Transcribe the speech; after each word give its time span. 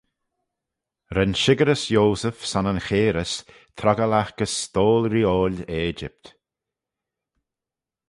Ren 1.15 1.33
shickerys 1.41 1.83
Yoseph 1.95 2.41
son 2.49 2.69
yn 2.71 2.83
chairys 2.87 3.33
troggal 3.77 4.13
eh 4.21 4.31
gys 4.37 4.53
stoyl 4.61 5.03
reeoil 5.13 5.57
Egypt. 5.85 6.25